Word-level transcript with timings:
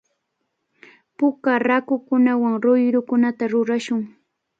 Puka 1.17 1.51
raakuwan 1.67 2.45
ruyrukunata 2.63 3.43
rurashun. 3.51 4.01